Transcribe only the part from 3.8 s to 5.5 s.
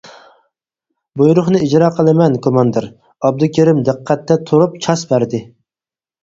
دىققەتتە تۇرۇپ چاس بەردى.